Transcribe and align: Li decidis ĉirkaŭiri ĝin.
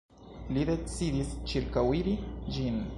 Li 0.55 0.63
decidis 0.69 1.37
ĉirkaŭiri 1.53 2.19
ĝin. 2.57 2.83